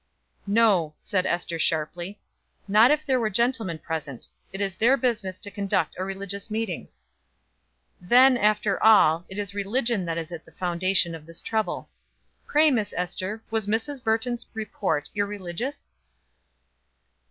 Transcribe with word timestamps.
"No," 0.47 0.95
said 0.97 1.27
Ester 1.27 1.59
sharply, 1.59 2.19
"not 2.67 2.89
if 2.89 3.05
there 3.05 3.19
were 3.19 3.29
gentlemen 3.29 3.77
present. 3.77 4.27
It 4.51 4.59
is 4.59 4.73
their 4.75 4.97
business 4.97 5.39
to 5.41 5.51
conduct 5.51 5.95
a 5.99 6.03
religious 6.03 6.49
meeting." 6.49 6.87
"Then, 8.01 8.35
after 8.35 8.81
all, 8.81 9.25
it 9.29 9.37
is 9.37 9.53
religion 9.53 10.05
that 10.05 10.17
is 10.17 10.31
at 10.31 10.43
the 10.43 10.53
foundation 10.53 11.13
of 11.13 11.27
this 11.27 11.39
trouble. 11.39 11.87
Pray, 12.47 12.71
Miss 12.71 12.95
Ester, 12.97 13.43
was 13.51 13.67
Mrs. 13.67 14.03
Burton's 14.03 14.47
report 14.55 15.11
irreligious?" 15.13 15.91